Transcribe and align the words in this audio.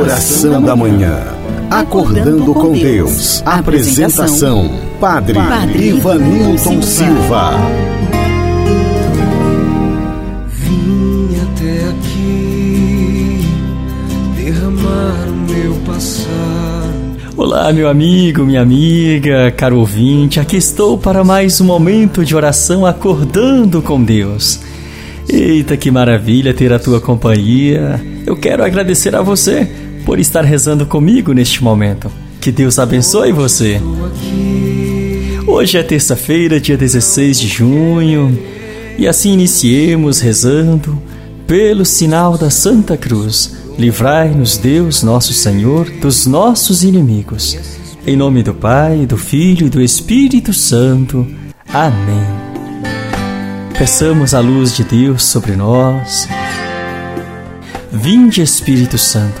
Oração 0.00 0.62
da 0.62 0.74
Manhã. 0.74 1.14
Acordando 1.70 2.54
com 2.54 2.72
Deus. 2.72 3.42
Apresentação: 3.44 4.70
Padre, 4.98 5.34
Padre 5.34 5.88
Ivanilton 5.88 6.80
Silva. 6.80 7.50
Vim 10.48 11.28
até 11.42 11.90
aqui 11.90 13.44
derramar 14.36 15.26
o 15.28 15.52
meu 15.52 15.74
passado. 15.84 17.34
Olá, 17.36 17.70
meu 17.70 17.86
amigo, 17.86 18.46
minha 18.46 18.62
amiga, 18.62 19.50
caro 19.54 19.80
ouvinte, 19.80 20.40
aqui 20.40 20.56
estou 20.56 20.96
para 20.96 21.22
mais 21.22 21.60
um 21.60 21.66
momento 21.66 22.24
de 22.24 22.34
oração 22.34 22.86
acordando 22.86 23.82
com 23.82 24.02
Deus. 24.02 24.60
Eita, 25.28 25.76
que 25.76 25.90
maravilha 25.90 26.54
ter 26.54 26.72
a 26.72 26.78
tua 26.78 27.02
companhia. 27.02 28.00
Eu 28.26 28.34
quero 28.34 28.64
agradecer 28.64 29.14
a 29.14 29.20
você 29.20 29.68
por 30.04 30.18
estar 30.18 30.44
rezando 30.44 30.86
comigo 30.86 31.32
neste 31.32 31.62
momento. 31.62 32.10
Que 32.40 32.50
Deus 32.50 32.78
abençoe 32.78 33.32
você. 33.32 33.80
Hoje 35.46 35.78
é 35.78 35.82
terça-feira, 35.82 36.60
dia 36.60 36.76
16 36.76 37.40
de 37.40 37.48
junho, 37.48 38.38
e 38.96 39.06
assim 39.06 39.32
iniciemos 39.32 40.20
rezando 40.20 41.00
pelo 41.46 41.84
sinal 41.84 42.38
da 42.38 42.50
Santa 42.50 42.96
Cruz. 42.96 43.56
Livrai-nos, 43.78 44.56
Deus, 44.56 45.02
nosso 45.02 45.32
Senhor, 45.32 45.90
dos 46.00 46.26
nossos 46.26 46.84
inimigos. 46.84 47.56
Em 48.06 48.16
nome 48.16 48.42
do 48.42 48.54
Pai, 48.54 49.06
do 49.06 49.16
Filho 49.16 49.66
e 49.66 49.70
do 49.70 49.80
Espírito 49.80 50.52
Santo. 50.52 51.26
Amém. 51.72 52.26
Peçamos 53.76 54.34
a 54.34 54.40
luz 54.40 54.76
de 54.76 54.84
Deus 54.84 55.24
sobre 55.24 55.56
nós. 55.56 56.28
Vinde, 57.90 58.42
Espírito 58.42 58.98
Santo, 58.98 59.40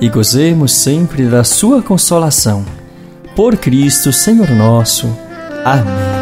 e 0.00 0.08
gozemos 0.08 0.72
sempre 0.72 1.24
da 1.26 1.44
Sua 1.44 1.82
consolação. 1.82 2.64
Por 3.34 3.56
Cristo, 3.56 4.12
Senhor 4.12 4.50
nosso. 4.50 5.08
Amém. 5.64 6.16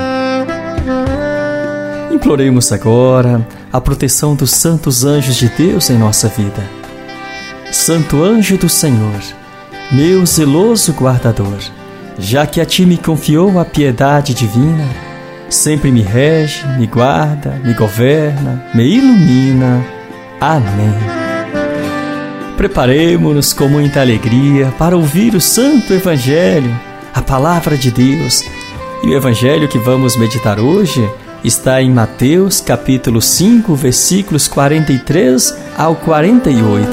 Imploremos 2.13 2.73
agora 2.73 3.47
a 3.73 3.81
proteção 3.81 4.35
dos 4.35 4.53
santos 4.53 5.05
anjos 5.05 5.37
de 5.37 5.49
Deus 5.49 5.91
em 5.91 5.99
nossa 5.99 6.29
vida. 6.29 6.63
Santo 7.73 8.23
anjo 8.23 8.57
do 8.57 8.69
Senhor, 8.69 9.21
meu 9.91 10.25
zeloso 10.25 10.93
guardador, 10.93 11.59
já 12.19 12.47
que 12.47 12.61
a 12.61 12.65
ti 12.65 12.87
me 12.87 12.97
confiou 12.97 13.59
a 13.59 13.65
piedade 13.65 14.33
divina, 14.33 14.89
sempre 15.51 15.91
me 15.91 16.03
rege, 16.03 16.65
me 16.79 16.87
guarda, 16.87 17.61
me 17.65 17.75
governa, 17.75 18.65
me 18.73 18.85
ilumina. 18.85 19.85
Amém. 20.41 21.24
Preparemos-nos 22.57 23.53
com 23.53 23.69
muita 23.69 24.01
alegria 24.01 24.73
para 24.79 24.97
ouvir 24.97 25.35
o 25.35 25.41
Santo 25.41 25.93
Evangelho, 25.93 26.73
a 27.13 27.21
Palavra 27.21 27.77
de 27.77 27.91
Deus. 27.91 28.45
E 29.03 29.09
o 29.09 29.15
Evangelho 29.15 29.69
que 29.69 29.79
vamos 29.79 30.17
meditar 30.17 30.61
hoje 30.61 31.07
está 31.43 31.83
em 31.83 31.91
Mateus 31.91 32.61
capítulo 32.61 33.21
5, 33.21 33.75
versículos 33.75 34.47
43 34.47 35.55
ao 35.77 35.97
48. 35.97 36.89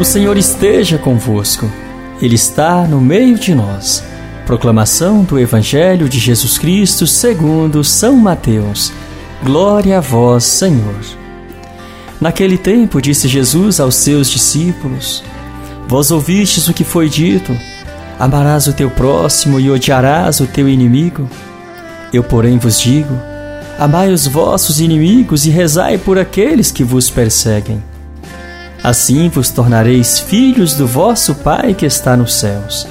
O 0.00 0.04
Senhor 0.04 0.36
esteja 0.36 0.98
convosco, 0.98 1.70
Ele 2.20 2.34
está 2.34 2.88
no 2.88 3.00
meio 3.00 3.38
de 3.38 3.54
nós. 3.54 4.02
Proclamação 4.44 5.22
do 5.22 5.38
Evangelho 5.38 6.08
de 6.08 6.18
Jesus 6.18 6.58
Cristo 6.58 7.06
segundo 7.06 7.84
São 7.84 8.16
Mateus. 8.16 8.92
Glória 9.44 9.98
a 9.98 10.00
vós, 10.00 10.42
Senhor. 10.42 11.23
Naquele 12.20 12.56
tempo 12.56 13.00
disse 13.00 13.28
Jesus 13.28 13.80
aos 13.80 13.94
seus 13.96 14.30
discípulos: 14.30 15.22
Vós 15.88 16.10
ouvistes 16.10 16.68
o 16.68 16.74
que 16.74 16.84
foi 16.84 17.08
dito: 17.08 17.56
Amarás 18.18 18.66
o 18.66 18.72
teu 18.72 18.90
próximo 18.90 19.58
e 19.60 19.70
odiarás 19.70 20.40
o 20.40 20.46
teu 20.46 20.68
inimigo. 20.68 21.28
Eu, 22.12 22.22
porém, 22.22 22.58
vos 22.58 22.80
digo: 22.80 23.14
Amai 23.78 24.12
os 24.12 24.26
vossos 24.26 24.80
inimigos 24.80 25.46
e 25.46 25.50
rezai 25.50 25.98
por 25.98 26.18
aqueles 26.18 26.70
que 26.70 26.84
vos 26.84 27.10
perseguem. 27.10 27.82
Assim 28.82 29.28
vos 29.28 29.50
tornareis 29.50 30.20
filhos 30.20 30.74
do 30.74 30.86
vosso 30.86 31.34
Pai 31.36 31.74
que 31.74 31.86
está 31.86 32.16
nos 32.16 32.34
céus 32.34 32.86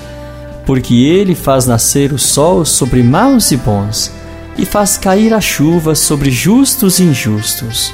porque 0.65 0.95
ele 0.95 1.35
faz 1.35 1.65
nascer 1.65 2.13
o 2.13 2.19
sol 2.19 2.65
sobre 2.65 3.03
maus 3.03 3.51
e 3.51 3.57
bons, 3.57 4.11
e 4.57 4.65
faz 4.65 4.97
cair 4.97 5.33
a 5.33 5.41
chuva 5.41 5.95
sobre 5.95 6.31
justos 6.31 6.99
e 6.99 7.03
injustos. 7.03 7.93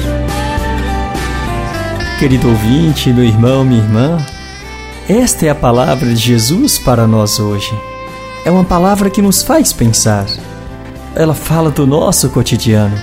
Querido 2.21 2.49
ouvinte, 2.49 3.11
meu 3.11 3.23
irmão, 3.25 3.65
minha 3.65 3.81
irmã, 3.81 4.23
esta 5.09 5.47
é 5.47 5.49
a 5.49 5.55
palavra 5.55 6.07
de 6.07 6.17
Jesus 6.17 6.77
para 6.77 7.07
nós 7.07 7.39
hoje. 7.39 7.73
É 8.45 8.51
uma 8.51 8.63
palavra 8.63 9.09
que 9.09 9.23
nos 9.23 9.41
faz 9.41 9.73
pensar. 9.73 10.27
Ela 11.15 11.33
fala 11.33 11.71
do 11.71 11.87
nosso 11.87 12.29
cotidiano. 12.29 12.95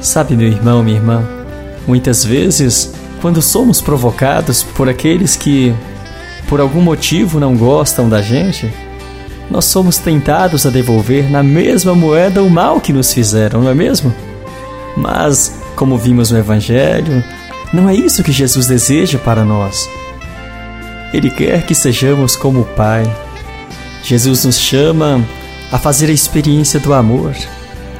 Sabe, 0.00 0.34
meu 0.34 0.48
irmão, 0.48 0.82
minha 0.82 0.96
irmã, 0.96 1.28
muitas 1.86 2.24
vezes, 2.24 2.94
quando 3.20 3.42
somos 3.42 3.82
provocados 3.82 4.62
por 4.62 4.88
aqueles 4.88 5.36
que 5.36 5.74
por 6.48 6.62
algum 6.62 6.80
motivo 6.80 7.38
não 7.38 7.54
gostam 7.54 8.08
da 8.08 8.22
gente, 8.22 8.72
nós 9.50 9.66
somos 9.66 9.98
tentados 9.98 10.64
a 10.64 10.70
devolver 10.70 11.30
na 11.30 11.42
mesma 11.42 11.94
moeda 11.94 12.42
o 12.42 12.48
mal 12.48 12.80
que 12.80 12.94
nos 12.94 13.12
fizeram, 13.12 13.60
não 13.60 13.70
é 13.70 13.74
mesmo? 13.74 14.10
Mas, 14.96 15.60
como 15.76 15.98
vimos 15.98 16.30
no 16.30 16.38
Evangelho, 16.38 17.22
não 17.74 17.88
é 17.88 17.94
isso 17.94 18.22
que 18.22 18.30
Jesus 18.30 18.68
deseja 18.68 19.18
para 19.18 19.44
nós. 19.44 19.90
Ele 21.12 21.28
quer 21.28 21.66
que 21.66 21.74
sejamos 21.74 22.36
como 22.36 22.60
o 22.60 22.64
Pai. 22.64 23.02
Jesus 24.04 24.44
nos 24.44 24.58
chama 24.58 25.20
a 25.72 25.78
fazer 25.78 26.06
a 26.06 26.12
experiência 26.12 26.78
do 26.78 26.94
amor, 26.94 27.34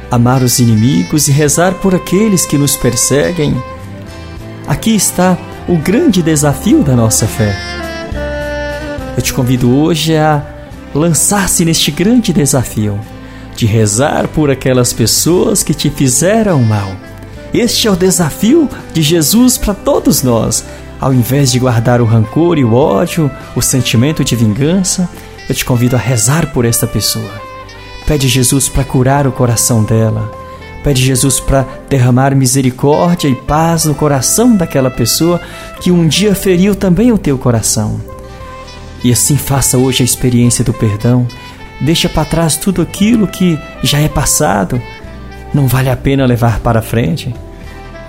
amar 0.09 0.41
os 0.41 0.59
inimigos 0.59 1.27
e 1.27 1.31
rezar 1.33 1.73
por 1.73 1.93
aqueles 1.93 2.45
que 2.45 2.57
nos 2.57 2.77
perseguem. 2.77 3.61
Aqui 4.65 4.95
está 4.95 5.37
o 5.67 5.75
grande 5.75 6.23
desafio 6.23 6.81
da 6.81 6.95
nossa 6.95 7.27
fé. 7.27 7.53
Eu 9.17 9.21
te 9.21 9.33
convido 9.33 9.75
hoje 9.77 10.15
a 10.15 10.41
lançar-se 10.93 11.65
neste 11.65 11.91
grande 11.91 12.31
desafio 12.31 12.97
de 13.57 13.65
rezar 13.65 14.27
por 14.29 14.49
aquelas 14.49 14.93
pessoas 14.93 15.63
que 15.63 15.73
te 15.73 15.89
fizeram 15.89 16.61
mal. 16.63 16.91
Este 17.57 17.87
é 17.87 17.91
o 17.91 17.95
desafio 17.95 18.69
de 18.91 19.01
Jesus 19.01 19.57
para 19.57 19.73
todos 19.73 20.21
nós. 20.21 20.65
Ao 20.99 21.13
invés 21.13 21.53
de 21.53 21.57
guardar 21.57 22.01
o 22.01 22.05
rancor 22.05 22.57
e 22.57 22.65
o 22.65 22.73
ódio, 22.73 23.31
o 23.55 23.61
sentimento 23.61 24.25
de 24.25 24.35
vingança, 24.35 25.09
eu 25.47 25.55
te 25.55 25.63
convido 25.63 25.95
a 25.95 25.99
rezar 25.99 26.51
por 26.51 26.65
esta 26.65 26.85
pessoa. 26.85 27.31
Pede 28.05 28.27
Jesus 28.27 28.67
para 28.67 28.83
curar 28.83 29.25
o 29.25 29.31
coração 29.31 29.85
dela. 29.85 30.29
Pede 30.83 31.01
Jesus 31.01 31.39
para 31.39 31.65
derramar 31.87 32.35
misericórdia 32.35 33.29
e 33.29 33.35
paz 33.35 33.85
no 33.85 33.95
coração 33.95 34.53
daquela 34.53 34.91
pessoa 34.91 35.39
que 35.79 35.91
um 35.91 36.09
dia 36.09 36.35
feriu 36.35 36.75
também 36.75 37.13
o 37.13 37.17
teu 37.17 37.37
coração. 37.37 38.01
E 39.01 39.13
assim 39.13 39.37
faça 39.37 39.77
hoje 39.77 40.03
a 40.03 40.05
experiência 40.05 40.61
do 40.61 40.73
perdão. 40.73 41.25
Deixa 41.79 42.09
para 42.09 42.25
trás 42.25 42.57
tudo 42.57 42.81
aquilo 42.81 43.25
que 43.25 43.57
já 43.81 43.99
é 43.99 44.09
passado. 44.09 44.81
Não 45.53 45.69
vale 45.69 45.89
a 45.89 45.95
pena 45.95 46.25
levar 46.25 46.59
para 46.59 46.81
frente. 46.81 47.33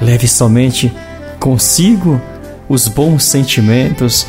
Leve 0.00 0.28
somente 0.28 0.92
consigo 1.38 2.20
os 2.68 2.88
bons 2.88 3.24
sentimentos 3.24 4.26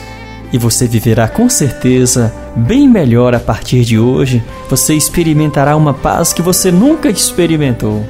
e 0.52 0.58
você 0.58 0.88
viverá 0.88 1.28
com 1.28 1.50
certeza 1.50 2.34
bem 2.56 2.88
melhor 2.88 3.36
a 3.36 3.40
partir 3.40 3.84
de 3.84 4.00
hoje. 4.00 4.44
Você 4.70 4.94
experimentará 4.94 5.76
uma 5.76 5.94
paz 5.94 6.32
que 6.32 6.42
você 6.42 6.72
nunca 6.72 7.10
experimentou. 7.10 8.06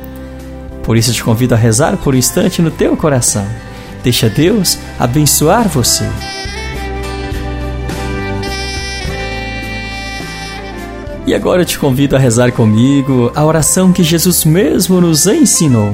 Por 0.83 0.95
isso 0.95 1.13
te 1.13 1.24
convido 1.24 1.54
a 1.56 1.57
rezar 1.57 1.98
por 1.98 2.13
um 2.13 2.18
instante 2.18 2.62
no 2.62 2.71
teu 2.71 2.95
coração. 2.95 3.45
Deixa 4.03 4.30
Deus 4.30 4.77
abençoar 5.00 5.68
você. 5.68 6.06
E 11.25 11.33
agora 11.33 11.63
eu 11.63 11.65
te 11.65 11.77
convido 11.77 12.15
a 12.15 12.19
rezar 12.19 12.53
comigo 12.53 13.31
a 13.36 13.44
oração 13.44 13.92
que 13.92 14.01
Jesus 14.01 14.45
mesmo 14.45 15.01
nos 15.01 15.27
ensinou. 15.27 15.94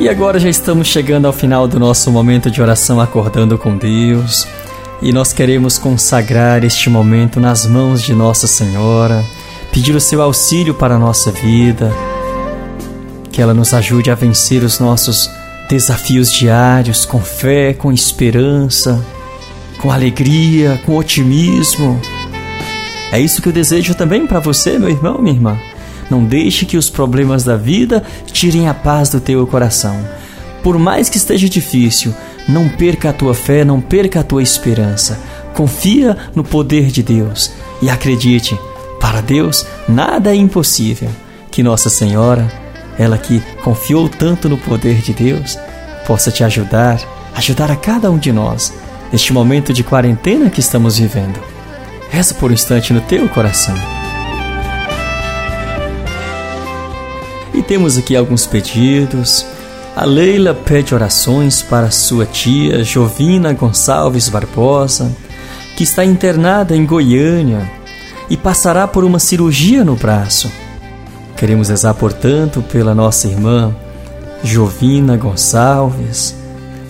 E 0.00 0.08
agora 0.08 0.38
já 0.38 0.48
estamos 0.48 0.86
chegando 0.86 1.26
ao 1.26 1.32
final 1.32 1.66
do 1.66 1.78
nosso 1.78 2.10
momento 2.10 2.50
de 2.50 2.62
oração 2.62 3.00
acordando 3.00 3.58
com 3.58 3.76
Deus. 3.76 4.46
E 5.02 5.12
nós 5.12 5.32
queremos 5.32 5.76
consagrar 5.76 6.64
este 6.64 6.88
momento 6.88 7.40
nas 7.40 7.66
mãos 7.66 8.02
de 8.02 8.14
Nossa 8.14 8.46
Senhora, 8.46 9.24
pedir 9.72 9.94
o 9.94 10.00
seu 10.00 10.22
auxílio 10.22 10.74
para 10.74 10.94
a 10.94 10.98
nossa 10.98 11.30
vida 11.32 11.92
que 13.38 13.42
ela 13.42 13.54
nos 13.54 13.72
ajude 13.72 14.10
a 14.10 14.16
vencer 14.16 14.64
os 14.64 14.80
nossos 14.80 15.30
desafios 15.68 16.32
diários 16.32 17.04
com 17.04 17.20
fé, 17.20 17.72
com 17.72 17.92
esperança, 17.92 19.00
com 19.80 19.92
alegria, 19.92 20.80
com 20.84 20.96
otimismo. 20.96 22.00
É 23.12 23.20
isso 23.20 23.40
que 23.40 23.48
eu 23.48 23.52
desejo 23.52 23.94
também 23.94 24.26
para 24.26 24.40
você, 24.40 24.76
meu 24.76 24.88
irmão, 24.88 25.18
minha 25.22 25.36
irmã. 25.36 25.56
Não 26.10 26.24
deixe 26.24 26.64
que 26.64 26.76
os 26.76 26.88
problemas 26.88 27.44
da 27.44 27.56
vida 27.56 28.02
tirem 28.32 28.68
a 28.68 28.74
paz 28.74 29.10
do 29.10 29.20
teu 29.20 29.46
coração. 29.46 29.98
Por 30.62 30.78
mais 30.78 31.08
que 31.08 31.16
esteja 31.16 31.48
difícil, 31.48 32.14
não 32.48 32.68
perca 32.68 33.10
a 33.10 33.12
tua 33.12 33.34
fé, 33.34 33.64
não 33.64 33.80
perca 33.80 34.20
a 34.20 34.24
tua 34.24 34.42
esperança. 34.42 35.18
Confia 35.54 36.16
no 36.34 36.42
poder 36.42 36.86
de 36.86 37.02
Deus 37.02 37.52
e 37.82 37.90
acredite, 37.90 38.58
para 39.00 39.20
Deus 39.20 39.66
nada 39.88 40.30
é 40.30 40.34
impossível. 40.34 41.10
Que 41.50 41.62
Nossa 41.62 41.88
Senhora 41.88 42.48
ela 42.98 43.16
que 43.16 43.40
confiou 43.62 44.08
tanto 44.08 44.48
no 44.48 44.58
poder 44.58 45.00
de 45.00 45.12
Deus, 45.14 45.56
possa 46.06 46.30
te 46.30 46.42
ajudar, 46.42 47.00
ajudar 47.34 47.70
a 47.70 47.76
cada 47.76 48.10
um 48.10 48.18
de 48.18 48.32
nós 48.32 48.74
neste 49.12 49.32
momento 49.32 49.72
de 49.72 49.84
quarentena 49.84 50.50
que 50.50 50.60
estamos 50.60 50.98
vivendo. 50.98 51.40
Reza 52.10 52.34
por 52.34 52.50
um 52.50 52.54
instante 52.54 52.92
no 52.92 53.00
teu 53.00 53.28
coração. 53.28 53.97
E 57.54 57.62
temos 57.62 57.96
aqui 57.96 58.16
alguns 58.16 58.46
pedidos. 58.46 59.44
A 59.96 60.04
Leila 60.04 60.54
pede 60.54 60.94
orações 60.94 61.62
para 61.62 61.90
sua 61.90 62.24
tia 62.24 62.84
Jovina 62.84 63.52
Gonçalves 63.52 64.28
Barbosa, 64.28 65.10
que 65.76 65.82
está 65.82 66.04
internada 66.04 66.76
em 66.76 66.86
Goiânia 66.86 67.68
e 68.30 68.36
passará 68.36 68.86
por 68.86 69.04
uma 69.04 69.18
cirurgia 69.18 69.84
no 69.84 69.96
braço. 69.96 70.50
Queremos 71.36 71.68
rezar, 71.68 71.94
portanto, 71.94 72.62
pela 72.62 72.94
nossa 72.94 73.26
irmã 73.26 73.74
Jovina 74.44 75.16
Gonçalves, 75.16 76.34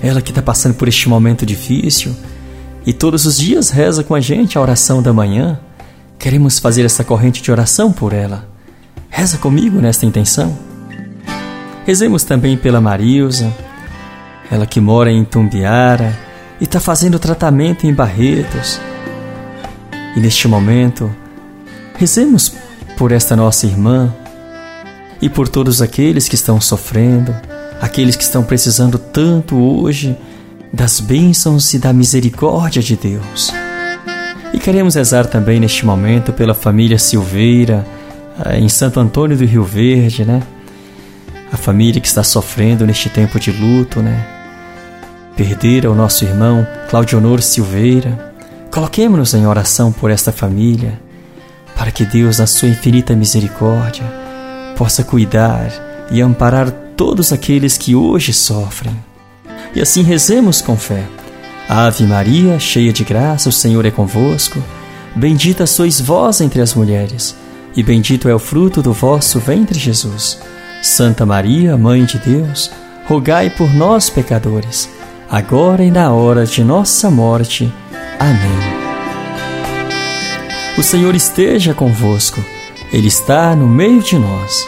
ela 0.02 0.20
que 0.20 0.30
está 0.30 0.42
passando 0.42 0.74
por 0.74 0.88
este 0.88 1.08
momento 1.08 1.46
difícil 1.46 2.14
e 2.84 2.92
todos 2.92 3.26
os 3.26 3.36
dias 3.36 3.70
reza 3.70 4.02
com 4.02 4.14
a 4.14 4.20
gente 4.20 4.56
a 4.56 4.60
oração 4.60 5.02
da 5.02 5.12
manhã. 5.12 5.58
Queremos 6.18 6.58
fazer 6.58 6.84
essa 6.84 7.04
corrente 7.04 7.42
de 7.42 7.50
oração 7.50 7.92
por 7.92 8.12
ela. 8.12 8.48
Reza 9.08 9.38
comigo 9.38 9.80
nesta 9.80 10.06
intenção. 10.06 10.56
Rezemos 11.86 12.24
também 12.24 12.56
pela 12.56 12.80
Marilza, 12.80 13.52
ela 14.50 14.66
que 14.66 14.80
mora 14.80 15.10
em 15.10 15.24
Tumbiara 15.24 16.16
e 16.60 16.64
está 16.64 16.80
fazendo 16.80 17.18
tratamento 17.18 17.86
em 17.86 17.94
Barretos. 17.94 18.80
E 20.16 20.20
neste 20.20 20.46
momento, 20.48 21.10
rezemos 21.96 22.52
por 22.96 23.12
esta 23.12 23.36
nossa 23.36 23.66
irmã, 23.66 24.12
e 25.20 25.28
por 25.28 25.48
todos 25.48 25.82
aqueles 25.82 26.28
que 26.28 26.34
estão 26.34 26.60
sofrendo, 26.60 27.34
aqueles 27.80 28.16
que 28.16 28.22
estão 28.22 28.42
precisando 28.42 28.98
tanto 28.98 29.56
hoje 29.56 30.16
das 30.72 31.00
bênçãos 31.00 31.72
e 31.74 31.78
da 31.78 31.92
misericórdia 31.92 32.82
de 32.82 32.96
Deus. 32.96 33.52
E 34.52 34.58
queremos 34.58 34.94
rezar 34.94 35.26
também 35.26 35.60
neste 35.60 35.84
momento 35.84 36.32
pela 36.32 36.54
família 36.54 36.98
Silveira, 36.98 37.86
em 38.54 38.68
Santo 38.68 39.00
Antônio 39.00 39.36
do 39.36 39.44
Rio 39.44 39.64
Verde, 39.64 40.24
né? 40.24 40.42
A 41.52 41.56
família 41.56 42.00
que 42.00 42.06
está 42.06 42.22
sofrendo 42.22 42.86
neste 42.86 43.08
tempo 43.08 43.40
de 43.40 43.50
luto, 43.50 44.00
né? 44.00 44.26
Perder 45.36 45.86
o 45.86 45.94
nosso 45.94 46.24
irmão 46.24 46.66
Claudio 46.88 47.18
Honor 47.18 47.42
Silveira. 47.42 48.32
Coloquemos-nos 48.70 49.34
em 49.34 49.46
oração 49.46 49.90
por 49.90 50.10
esta 50.10 50.30
família, 50.30 51.00
para 51.76 51.90
que 51.90 52.04
Deus, 52.04 52.38
na 52.38 52.46
sua 52.46 52.68
infinita 52.68 53.16
misericórdia, 53.16 54.04
possa 54.76 55.02
cuidar 55.02 56.06
e 56.10 56.20
amparar 56.20 56.70
todos 56.96 57.32
aqueles 57.32 57.78
que 57.78 57.94
hoje 57.94 58.32
sofrem. 58.32 58.96
E 59.74 59.80
assim 59.80 60.02
rezemos 60.02 60.60
com 60.60 60.76
fé. 60.76 61.04
Ave 61.68 62.04
Maria, 62.04 62.58
cheia 62.58 62.92
de 62.92 63.04
graça, 63.04 63.48
o 63.48 63.52
Senhor 63.52 63.84
é 63.84 63.90
convosco. 63.90 64.62
Bendita 65.14 65.66
sois 65.66 66.00
vós 66.00 66.40
entre 66.40 66.60
as 66.60 66.74
mulheres, 66.74 67.34
e 67.78 67.82
bendito 67.84 68.28
é 68.28 68.34
o 68.34 68.40
fruto 68.40 68.82
do 68.82 68.92
vosso 68.92 69.38
ventre, 69.38 69.78
Jesus. 69.78 70.40
Santa 70.82 71.24
Maria, 71.24 71.76
Mãe 71.76 72.04
de 72.04 72.18
Deus, 72.18 72.72
rogai 73.06 73.50
por 73.50 73.72
nós, 73.72 74.10
pecadores, 74.10 74.90
agora 75.30 75.84
e 75.84 75.88
na 75.88 76.10
hora 76.10 76.44
de 76.44 76.64
nossa 76.64 77.08
morte. 77.08 77.72
Amém. 78.18 78.58
O 80.76 80.82
Senhor 80.82 81.14
esteja 81.14 81.72
convosco. 81.72 82.44
Ele 82.92 83.06
está 83.06 83.54
no 83.54 83.68
meio 83.68 84.02
de 84.02 84.18
nós. 84.18 84.66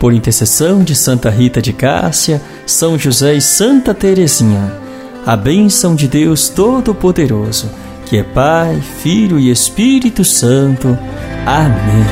Por 0.00 0.12
intercessão 0.12 0.82
de 0.82 0.96
Santa 0.96 1.30
Rita 1.30 1.62
de 1.62 1.72
Cássia, 1.72 2.42
São 2.66 2.98
José 2.98 3.34
e 3.34 3.40
Santa 3.40 3.94
Teresinha, 3.94 4.76
a 5.24 5.36
bênção 5.36 5.94
de 5.94 6.08
Deus 6.08 6.48
Todo-Poderoso, 6.48 7.70
que 8.06 8.16
é 8.16 8.24
Pai, 8.24 8.82
Filho 9.04 9.38
e 9.38 9.52
Espírito 9.52 10.24
Santo. 10.24 10.98
Amém. 11.46 12.04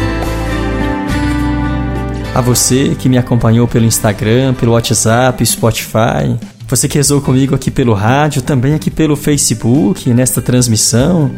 A 2.34 2.40
você 2.40 2.94
que 2.98 3.08
me 3.08 3.18
acompanhou 3.18 3.66
pelo 3.66 3.84
Instagram, 3.84 4.54
pelo 4.54 4.72
WhatsApp, 4.72 5.44
Spotify, 5.44 6.36
você 6.68 6.88
que 6.88 6.96
rezou 6.98 7.20
comigo 7.20 7.54
aqui 7.54 7.70
pelo 7.70 7.92
rádio, 7.92 8.42
também 8.42 8.74
aqui 8.74 8.90
pelo 8.90 9.16
Facebook, 9.16 10.08
nesta 10.14 10.40
transmissão. 10.40 11.30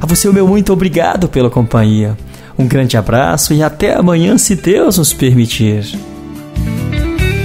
A 0.00 0.06
você 0.06 0.28
o 0.28 0.32
meu 0.32 0.48
muito 0.48 0.72
obrigado 0.72 1.28
pela 1.28 1.50
companhia. 1.50 2.16
Um 2.58 2.66
grande 2.66 2.96
abraço 2.96 3.52
e 3.52 3.62
até 3.62 3.94
amanhã, 3.94 4.38
se 4.38 4.54
Deus 4.54 4.96
nos 4.96 5.12
permitir. 5.12 5.84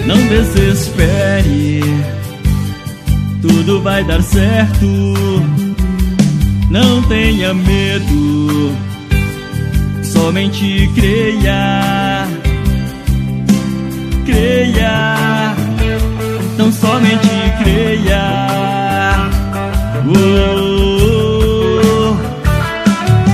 Não 0.06 0.18
desespere, 0.28 1.82
tudo 3.42 3.82
vai 3.82 4.04
dar 4.06 4.24
certo. 4.24 4.86
Não 6.70 7.04
tenha 7.04 7.54
medo, 7.54 8.72
somente 10.12 10.90
creia. 10.96 12.28
Creia, 14.26 15.56
não 16.58 16.72
somente 16.72 17.30
creia. 17.64 19.30
Oh, 20.08 20.16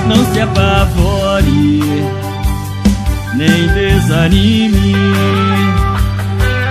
não 0.08 0.34
se 0.34 0.40
apavore 0.42 1.82
nem 3.36 3.68
desanime, 3.74 4.94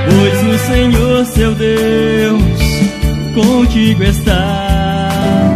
pois 0.09 0.43
o 0.55 0.59
Senhor 0.67 1.25
seu 1.27 1.55
Deus 1.55 2.43
contigo 3.35 4.03
está. 4.03 5.56